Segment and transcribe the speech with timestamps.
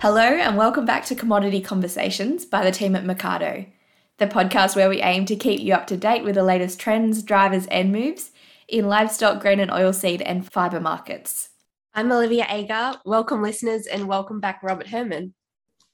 [0.00, 3.66] Hello, and welcome back to Commodity Conversations by the team at Mecardo,
[4.16, 7.22] the podcast where we aim to keep you up to date with the latest trends,
[7.22, 8.30] drivers, and moves
[8.66, 11.50] in livestock, grain and oilseed, and fibre markets.
[11.92, 12.94] I'm Olivia Agar.
[13.04, 15.34] Welcome, listeners, and welcome back, Robert Herrmann.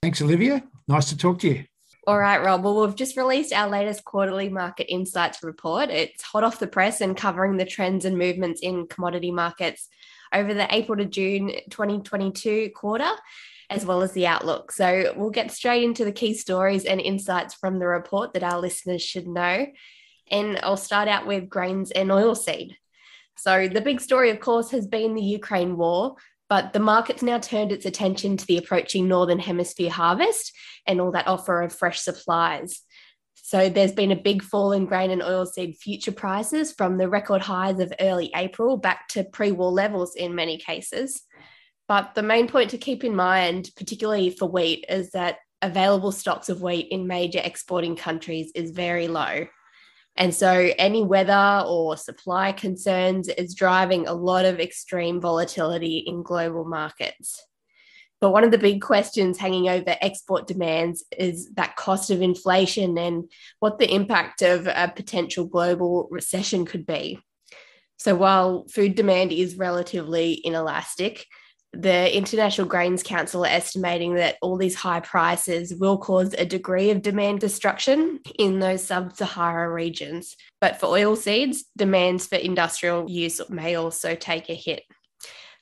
[0.02, 0.62] Thanks, Olivia.
[0.86, 1.64] Nice to talk to you.
[2.06, 2.62] All right, Rob.
[2.62, 5.90] Well, we've just released our latest quarterly market insights report.
[5.90, 9.88] It's hot off the press and covering the trends and movements in commodity markets
[10.32, 13.10] over the April to June 2022 quarter
[13.70, 14.72] as well as the outlook.
[14.72, 18.60] So we'll get straight into the key stories and insights from the report that our
[18.60, 19.66] listeners should know.
[20.30, 22.76] And I'll start out with grains and oilseed.
[23.36, 26.16] So the big story, of course, has been the Ukraine war,
[26.48, 30.52] but the market's now turned its attention to the approaching Northern Hemisphere harvest
[30.86, 32.82] and all that offer of fresh supplies.
[33.34, 37.42] So there's been a big fall in grain and oilseed future prices from the record
[37.42, 41.22] highs of early April back to pre war levels in many cases.
[41.88, 46.48] But the main point to keep in mind, particularly for wheat, is that available stocks
[46.48, 49.46] of wheat in major exporting countries is very low.
[50.16, 56.22] And so any weather or supply concerns is driving a lot of extreme volatility in
[56.22, 57.42] global markets.
[58.20, 62.96] But one of the big questions hanging over export demands is that cost of inflation
[62.96, 67.20] and what the impact of a potential global recession could be.
[67.98, 71.26] So while food demand is relatively inelastic,
[71.80, 76.90] the International Grains Council are estimating that all these high prices will cause a degree
[76.90, 80.36] of demand destruction in those sub Sahara regions.
[80.60, 84.84] But for oil seeds, demands for industrial use may also take a hit.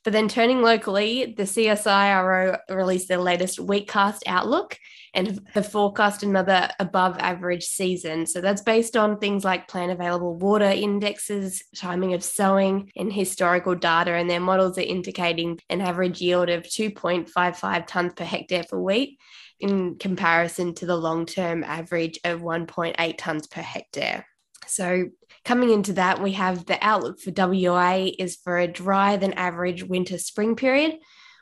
[0.04, 4.78] But then turning locally, the CSIRO released their latest Wheatcast outlook
[5.14, 8.26] and have forecast another above average season.
[8.26, 13.74] So that's based on things like plant available water indexes, timing of sowing, and historical
[13.74, 14.12] data.
[14.12, 19.18] And their models are indicating an average yield of 2.55 tonnes per hectare for wheat
[19.58, 24.26] in comparison to the long term average of 1.8 tonnes per hectare.
[24.66, 25.10] So
[25.44, 29.82] coming into that, we have the outlook for WA is for a drier than average
[29.82, 30.98] winter spring period,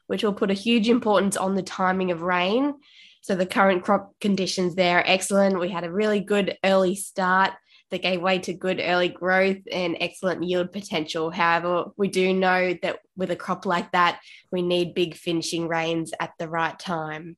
[0.06, 2.74] which will put a huge importance on the timing of rain.
[3.22, 5.60] So the current crop conditions there are excellent.
[5.60, 7.52] We had a really good early start
[7.92, 11.30] that gave way to good early growth and excellent yield potential.
[11.30, 16.12] However, we do know that with a crop like that, we need big finishing rains
[16.18, 17.36] at the right time.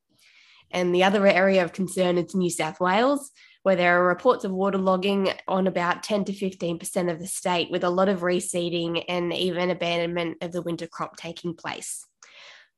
[0.70, 3.30] And the other area of concern is New South Wales
[3.64, 7.82] where there are reports of waterlogging on about 10 to 15% of the state, with
[7.82, 12.06] a lot of reseeding and even abandonment of the winter crop taking place.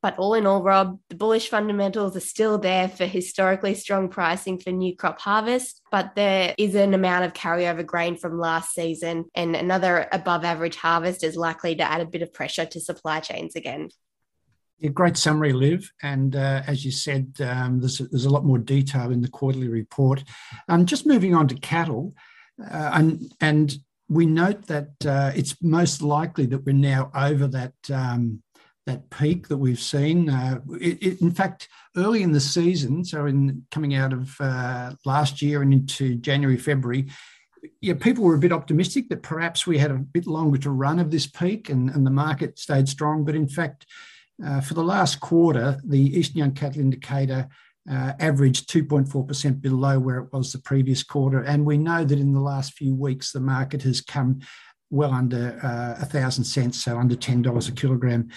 [0.00, 4.60] But all in all, Rob, the bullish fundamentals are still there for historically strong pricing
[4.60, 9.24] for new crop harvest, but there is an amount of carryover grain from last season,
[9.34, 13.18] and another above average harvest is likely to add a bit of pressure to supply
[13.18, 13.88] chains again.
[14.78, 15.90] Yeah, great summary, Liv.
[16.02, 19.68] And uh, as you said, um, there's, there's a lot more detail in the quarterly
[19.68, 20.22] report.
[20.68, 22.14] Um, just moving on to cattle,
[22.62, 23.74] uh, and, and
[24.08, 28.42] we note that uh, it's most likely that we're now over that um,
[28.86, 30.30] that peak that we've seen.
[30.30, 34.92] Uh, it, it, in fact, early in the season, so in coming out of uh,
[35.04, 37.08] last year and into January, February,
[37.80, 41.00] yeah, people were a bit optimistic that perhaps we had a bit longer to run
[41.00, 43.24] of this peak and, and the market stayed strong.
[43.24, 43.86] But in fact,
[44.44, 47.48] uh, for the last quarter, the Eastern Young Cattle Indicator
[47.90, 51.42] uh, averaged 2.4% below where it was the previous quarter.
[51.42, 54.40] And we know that in the last few weeks, the market has come
[54.90, 58.28] well under uh, a thousand cents, so under $10 a kilogram.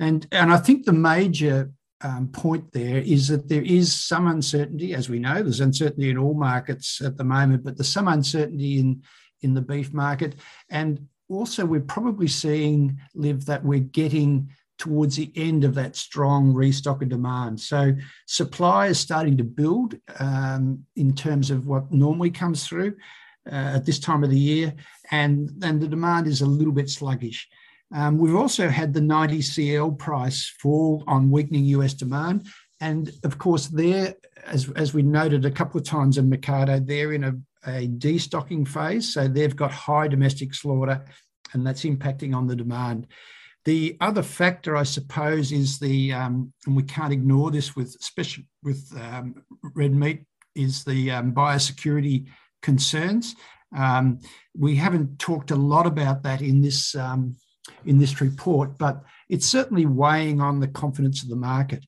[0.00, 1.70] And, and I think the major
[2.00, 6.18] um, point there is that there is some uncertainty, as we know, there's uncertainty in
[6.18, 9.02] all markets at the moment, but there's some uncertainty in,
[9.42, 10.34] in the beef market.
[10.68, 16.52] And also, we're probably seeing, Liv, that we're getting towards the end of that strong
[16.52, 17.60] restock of demand.
[17.60, 17.94] So
[18.26, 22.96] supply is starting to build um, in terms of what normally comes through
[23.50, 24.74] uh, at this time of the year,
[25.10, 27.48] and then the demand is a little bit sluggish.
[27.94, 32.46] Um, we've also had the 90 CL price fall on weakening US demand.
[32.80, 34.14] And of course, there,
[34.46, 37.34] as, as we noted a couple of times in Mecardo, they're in a,
[37.66, 39.12] a destocking phase.
[39.12, 41.04] So they've got high domestic slaughter,
[41.52, 43.06] and that's impacting on the demand.
[43.64, 48.46] The other factor, I suppose, is the, um, and we can't ignore this with, especially
[48.62, 49.42] with um,
[49.74, 50.24] red meat,
[50.54, 52.26] is the um, biosecurity
[52.60, 53.36] concerns.
[53.76, 54.18] Um,
[54.56, 57.36] we haven't talked a lot about that in this um,
[57.84, 61.84] in this report, but it's certainly weighing on the confidence of the market.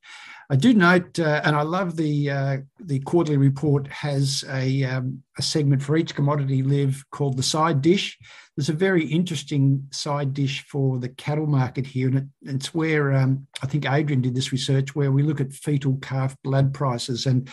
[0.51, 5.23] I do note, uh, and I love the uh, the quarterly report has a, um,
[5.39, 8.19] a segment for each commodity live called the side dish.
[8.57, 13.13] There's a very interesting side dish for the cattle market here, and it, it's where
[13.15, 17.27] um, I think Adrian did this research where we look at fetal calf blood prices
[17.27, 17.49] and.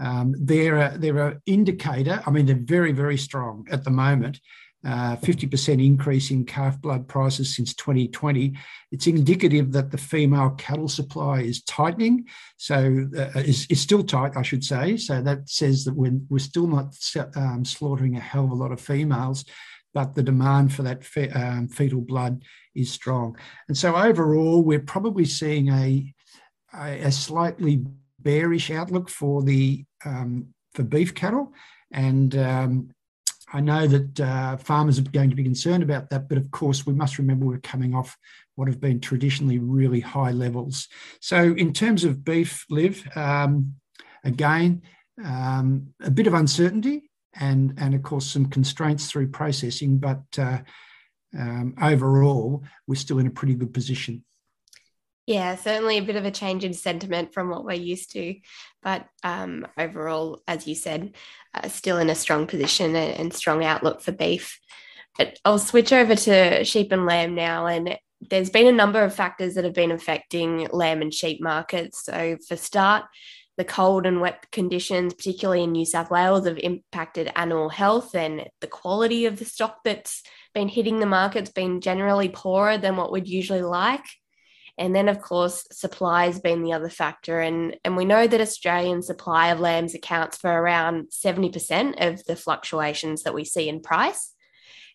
[0.00, 2.22] Um, they're a, they're an indicator.
[2.24, 4.40] I mean, they're very very strong at the moment,
[4.84, 8.54] uh, 50% increase in calf blood prices since 2020.
[8.90, 12.26] It's indicative that the female cattle supply is tightening.
[12.56, 14.96] So uh, is, is still tight, I should say.
[14.96, 16.96] So that says that we're, we're still not
[17.36, 19.44] um, slaughtering a hell of a lot of females,
[19.94, 22.42] but the demand for that fe- um, fetal blood
[22.74, 23.36] is strong.
[23.68, 26.12] And so overall, we're probably seeing a,
[26.74, 27.84] a, a slightly
[28.18, 31.52] bearish outlook for the um, for beef cattle.
[31.92, 32.90] And um,
[33.52, 36.86] I know that uh, farmers are going to be concerned about that, but of course,
[36.86, 38.16] we must remember we're coming off
[38.54, 40.88] what have been traditionally really high levels.
[41.20, 43.74] So, in terms of beef live, um,
[44.24, 44.82] again,
[45.22, 50.58] um, a bit of uncertainty and, and of course, some constraints through processing, but uh,
[51.38, 54.24] um, overall, we're still in a pretty good position.
[55.26, 58.34] Yeah, certainly a bit of a change in sentiment from what we're used to.
[58.82, 61.14] But um, overall, as you said,
[61.54, 64.58] uh, still in a strong position and, and strong outlook for beef.
[65.16, 67.66] But I'll switch over to sheep and lamb now.
[67.66, 72.04] And there's been a number of factors that have been affecting lamb and sheep markets.
[72.04, 73.04] So, for start,
[73.56, 78.48] the cold and wet conditions, particularly in New South Wales, have impacted animal health and
[78.60, 80.22] the quality of the stock that's
[80.54, 84.04] been hitting the market's been generally poorer than what we'd usually like.
[84.78, 87.40] And then, of course, supply has been the other factor.
[87.40, 92.36] And, and we know that Australian supply of lambs accounts for around 70% of the
[92.36, 94.32] fluctuations that we see in price.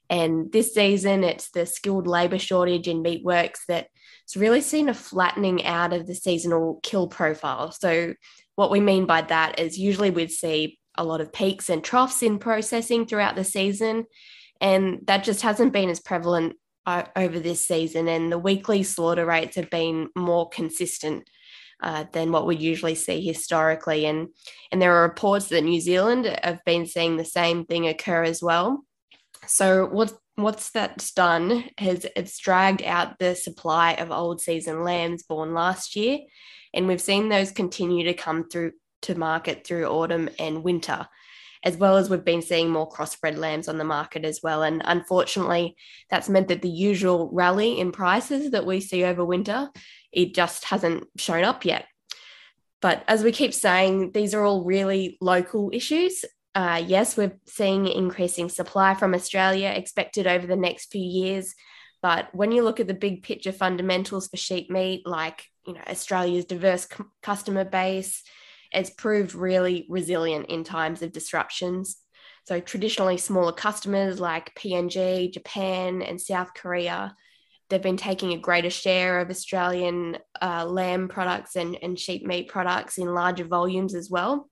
[0.09, 5.65] And this season, it's the skilled labour shortage in meatworks that's really seen a flattening
[5.65, 7.71] out of the seasonal kill profile.
[7.71, 8.13] So,
[8.56, 12.23] what we mean by that is usually we'd see a lot of peaks and troughs
[12.23, 14.06] in processing throughout the season.
[14.59, 16.56] And that just hasn't been as prevalent
[16.88, 21.30] over this season, and the weekly slaughter rates have been more consistent
[21.81, 24.06] uh, than what we usually see historically.
[24.06, 24.30] And
[24.72, 28.42] and there are reports that New Zealand have been seeing the same thing occur as
[28.42, 28.86] well.
[29.45, 35.24] So what what's that's done has it's dragged out the supply of old season lambs
[35.24, 36.19] born last year,
[36.74, 38.72] and we've seen those continue to come through
[39.04, 41.07] to market through autumn and winter
[41.63, 44.63] as well as we've been seeing more crossbred lambs on the market as well.
[44.63, 45.75] And unfortunately,
[46.09, 49.69] that's meant that the usual rally in prices that we see over winter,
[50.12, 51.86] it just hasn't shown up yet.
[52.81, 56.24] But as we keep saying, these are all really local issues.
[56.54, 61.56] Uh, yes, we're seeing increasing supply from Australia expected over the next few years.
[62.01, 65.81] But when you look at the big picture fundamentals for sheep meat, like you know
[65.88, 66.88] Australia's diverse
[67.21, 68.24] customer base,
[68.72, 71.98] it's proved really resilient in times of disruptions.
[72.46, 77.16] So, traditionally, smaller customers like PNG, Japan, and South Korea,
[77.69, 82.48] they've been taking a greater share of Australian uh, lamb products and, and sheep meat
[82.48, 84.50] products in larger volumes as well.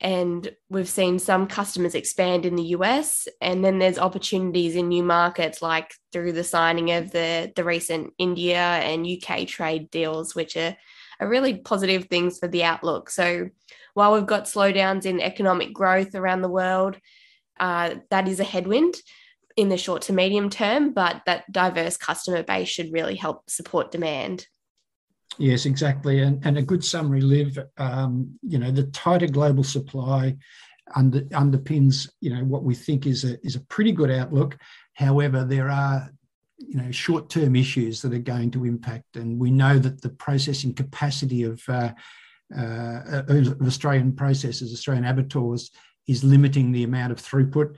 [0.00, 5.04] And we've seen some customers expand in the US, and then there's opportunities in new
[5.04, 10.56] markets, like through the signing of the, the recent India and UK trade deals, which
[10.56, 10.76] are
[11.22, 13.10] are really positive things for the outlook.
[13.10, 13.48] So
[13.94, 16.98] while we've got slowdowns in economic growth around the world,
[17.60, 18.94] uh, that is a headwind
[19.56, 23.90] in the short to medium term, but that diverse customer base should really help support
[23.90, 24.46] demand.
[25.38, 26.20] Yes, exactly.
[26.20, 30.36] And, and a good summary, Liv, um, you know, the tighter global supply
[30.94, 34.58] under, underpins, you know, what we think is a, is a pretty good outlook.
[34.94, 36.10] However, there are
[36.68, 40.74] you know short-term issues that are going to impact, and we know that the processing
[40.74, 41.92] capacity of, uh,
[42.56, 43.22] uh,
[43.66, 45.70] Australian processors, Australian abattoirs,
[46.06, 47.76] is limiting the amount of throughput.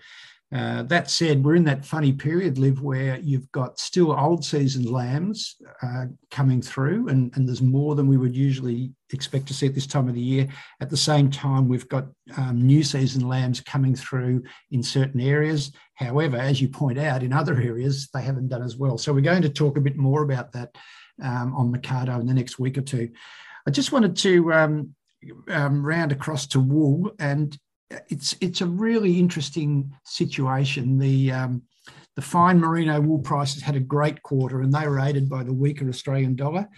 [0.55, 4.85] Uh, that said, we're in that funny period, Liv, where you've got still old season
[4.85, 9.67] lambs uh, coming through, and, and there's more than we would usually expect to see
[9.67, 10.47] at this time of the year.
[10.81, 12.07] At the same time, we've got
[12.37, 15.73] um, new season lambs coming through in certain areas.
[15.95, 18.97] However, as you point out, in other areas, they haven't done as well.
[18.97, 20.77] So we're going to talk a bit more about that
[21.21, 23.11] um, on Mecardo in the next week or two.
[23.67, 24.95] I just wanted to um,
[25.49, 27.59] um round across to wool and
[28.09, 30.99] it's it's a really interesting situation.
[30.99, 31.63] The um,
[32.17, 35.53] the fine merino wool prices had a great quarter, and they were aided by the
[35.53, 36.69] weaker Australian dollar.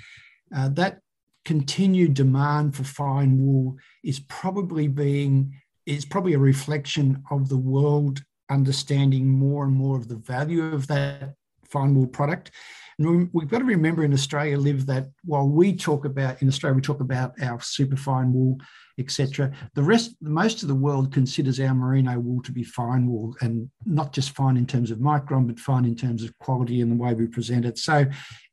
[0.55, 1.01] Uh, that
[1.45, 5.55] continued demand for fine wool is probably being
[5.87, 8.21] is probably a reflection of the world
[8.51, 11.35] understanding more and more of the value of that
[11.71, 12.51] fine wool product.
[12.99, 16.77] And we've got to remember in Australia, Liv, that while we talk about in Australia,
[16.77, 18.57] we talk about our super fine wool,
[18.99, 19.53] etc.
[19.75, 23.71] The rest, most of the world considers our merino wool to be fine wool, and
[23.85, 26.97] not just fine in terms of micron, but fine in terms of quality and the
[26.97, 27.77] way we present it.
[27.77, 28.07] So,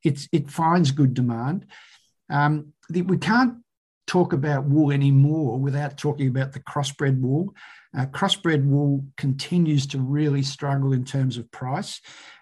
[0.04, 1.66] it's it finds good demand.
[2.30, 3.64] Um, the, we can't
[4.08, 7.54] talk about wool anymore without talking about the crossbred wool.
[7.98, 12.02] Uh, crossbred wool continues to really struggle in terms of price.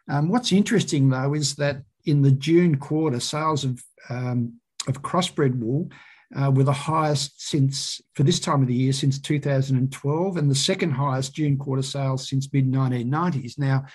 [0.09, 4.53] Um, what's interesting though is that in the June quarter, sales of um,
[4.87, 5.89] of crossbred wool
[6.35, 10.55] uh, were the highest since for this time of the year since 2012, and the
[10.55, 13.59] second highest June quarter sales since mid 1990s.
[13.59, 13.85] Now,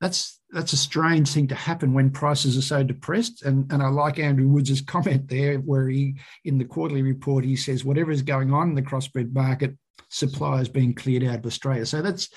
[0.00, 3.42] that's that's a strange thing to happen when prices are so depressed.
[3.42, 7.56] And, and I like Andrew Woods' comment there, where he in the quarterly report he
[7.56, 9.76] says whatever is going on in the crossbred market,
[10.08, 11.86] supply is being cleared out of Australia.
[11.86, 12.28] So that's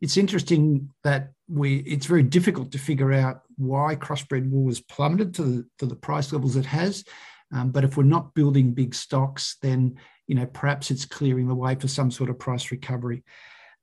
[0.00, 5.34] it's interesting that we it's very difficult to figure out why crossbred wool has plummeted
[5.34, 7.04] to the, to the price levels it has.
[7.52, 11.54] Um, but if we're not building big stocks, then you know perhaps it's clearing the
[11.54, 13.24] way for some sort of price recovery.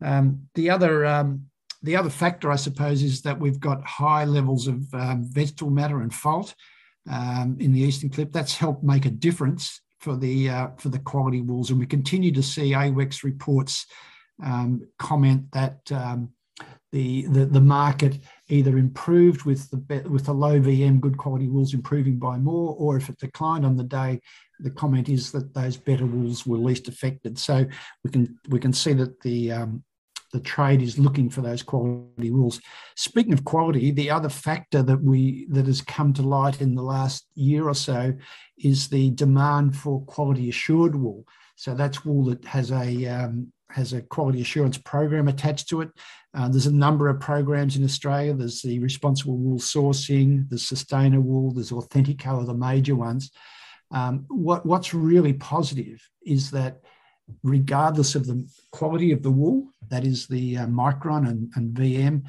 [0.01, 1.47] Um, the other um,
[1.83, 6.01] the other factor, I suppose, is that we've got high levels of um, vegetable matter
[6.01, 6.53] and fault
[7.11, 8.31] um, in the eastern clip.
[8.31, 12.31] That's helped make a difference for the uh, for the quality wools, and we continue
[12.31, 13.85] to see AWEX reports
[14.43, 15.91] um, comment that
[16.91, 18.19] the, the the market
[18.49, 22.97] either improved with the with the low VM good quality wools improving by more, or
[22.97, 24.19] if it declined on the day,
[24.59, 27.39] the comment is that those better wools were least affected.
[27.39, 27.65] So
[28.03, 29.83] we can we can see that the um,
[30.31, 32.59] the trade is looking for those quality wools.
[32.95, 36.83] Speaking of quality, the other factor that we that has come to light in the
[36.83, 38.13] last year or so
[38.57, 41.25] is the demand for quality assured wool.
[41.55, 45.89] So that's wool that has a um, has a quality assurance program attached to it.
[46.33, 48.33] Uh, there's a number of programs in Australia.
[48.33, 53.31] There's the Responsible Wool Sourcing, the SustainaWOOL, there's Authentico are the major ones.
[53.91, 56.79] Um, what, what's really positive is that
[57.43, 62.23] regardless of the quality of the wool, that is the uh, micron and, and VM,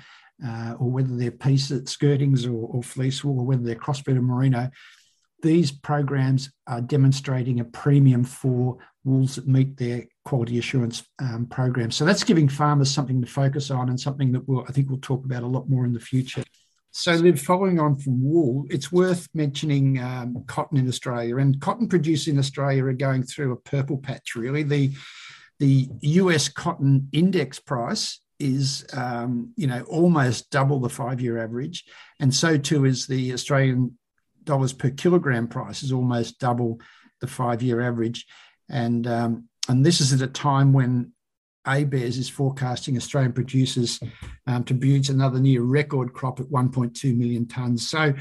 [0.47, 4.23] uh, or whether they're piece skirtings or, or, fleece wool, or whether they're crossbred or
[4.23, 4.71] merino,
[5.43, 11.91] these programs are demonstrating a premium for wools that meet their quality assurance um, program.
[11.91, 15.01] So that's giving farmers something to focus on and something that we'll, I think we'll
[15.01, 16.45] talk about a lot more in the future.
[16.95, 21.39] So, following on from wool, it's worth mentioning um, cotton in Australia.
[21.39, 24.63] And cotton producers in Australia are going through a purple patch, really.
[24.63, 24.91] The,
[25.59, 31.85] the US cotton index price is, um, you know, almost double the five-year average.
[32.21, 33.97] And so too is the Australian
[34.45, 36.79] dollars per kilogram price is almost double
[37.23, 38.27] the five-year average.
[38.69, 41.13] And um, and this is at a time when
[41.67, 44.01] ABARES is forecasting Australian producers
[44.47, 47.81] um, to produce another near record crop at 1.2 million tonnes.
[47.81, 48.15] So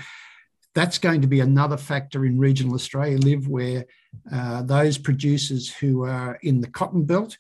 [0.74, 3.86] that's going to be another factor in regional Australia live where
[4.32, 7.38] uh, those producers who are in the cotton belt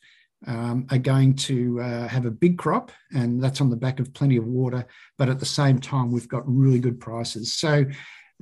[0.47, 4.13] um, are going to uh, have a big crop, and that's on the back of
[4.13, 4.85] plenty of water.
[5.17, 7.53] But at the same time, we've got really good prices.
[7.53, 7.85] So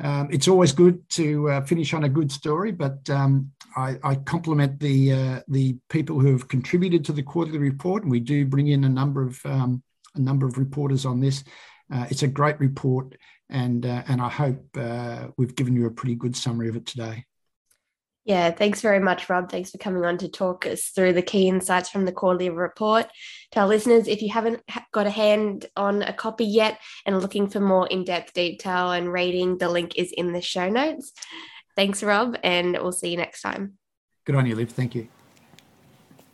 [0.01, 4.15] um, it's always good to uh, finish on a good story, but um, I, I,
[4.15, 8.45] compliment the uh, the people who have contributed to the quarterly report, and we do
[8.45, 9.83] bring in a number of um,
[10.15, 11.43] a number of reporters on this.
[11.91, 13.15] Uh, it's a great report,
[13.49, 16.85] and uh, and I hope uh, we've given you a pretty good summary of it
[16.85, 17.25] today.
[18.29, 19.49] Yeah, thanks very much, Rob.
[19.49, 23.07] Thanks for coming on to talk us through the key insights from the quarterly report.
[23.53, 27.21] To our listeners, if you haven't got a hand on a copy yet and are
[27.21, 31.11] looking for more in depth detail and rating, the link is in the show notes.
[31.75, 33.79] Thanks, Rob, and we'll see you next time.
[34.25, 34.69] Good on you, Liv.
[34.69, 35.07] Thank you.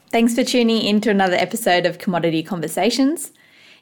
[0.09, 3.31] Thanks for tuning in to another episode of Commodity Conversations.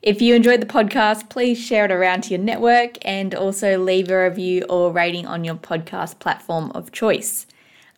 [0.03, 4.11] If you enjoyed the podcast, please share it around to your network and also leave
[4.11, 7.47] a review or rating on your podcast platform of choice.